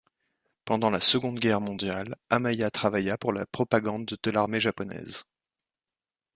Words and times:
Pendant 0.65 0.89
la 0.89 0.99
Seconde 0.99 1.37
Guerre 1.37 1.61
mondiale, 1.61 2.15
Hamaya 2.31 2.71
travailla 2.71 3.19
pour 3.19 3.33
la 3.33 3.45
propagande 3.45 4.15
de 4.23 4.31
l’armée 4.31 4.59
japonaise. 4.59 5.25